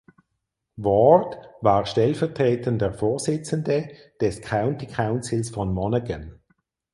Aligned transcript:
Ward 0.77 1.37
war 1.61 1.85
stellvertretender 1.85 2.91
Vorsitzende 2.91 3.89
des 4.19 4.41
County 4.41 4.87
Councils 4.87 5.51
von 5.51 5.71
Monaghan. 5.71 6.39